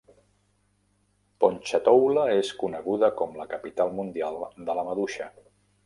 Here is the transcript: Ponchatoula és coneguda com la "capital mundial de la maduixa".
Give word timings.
Ponchatoula 1.45 2.25
és 2.39 2.51
coneguda 2.65 3.13
com 3.23 3.39
la 3.43 3.49
"capital 3.55 3.97
mundial 4.01 4.45
de 4.71 4.81
la 4.81 4.93
maduixa". 4.93 5.35